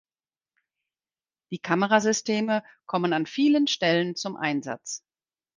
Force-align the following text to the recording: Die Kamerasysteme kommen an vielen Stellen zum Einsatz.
Die 1.51 1.59
Kamerasysteme 1.59 2.63
kommen 2.87 3.13
an 3.13 3.27
vielen 3.27 3.67
Stellen 3.67 4.15
zum 4.15 4.35
Einsatz. 4.35 5.03